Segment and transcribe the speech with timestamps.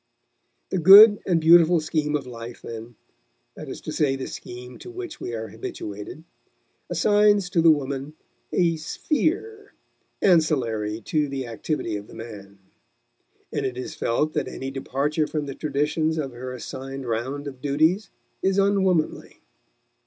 [0.71, 2.95] The good and beautiful scheme of life, then
[3.55, 6.23] that is to say the scheme to which we are habituated
[6.89, 8.15] assigns to the woman
[8.51, 9.75] a "sphere"
[10.19, 12.57] ancillary to the activity of the man;
[13.53, 17.61] and it is felt that any departure from the traditions of her assigned round of
[17.61, 18.09] duties
[18.41, 19.43] is unwomanly.